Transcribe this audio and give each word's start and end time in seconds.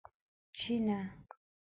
چې 0.57 0.73
نه! 0.87 0.99